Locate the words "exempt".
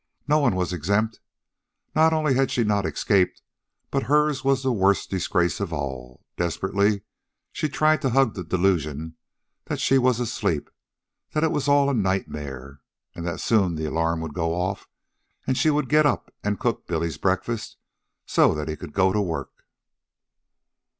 0.73-1.19